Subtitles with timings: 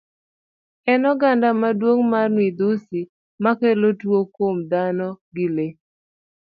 [0.91, 2.99] En oganda maduong' mar midhusi
[3.43, 5.73] makelo tuo kuom dhano gi lee.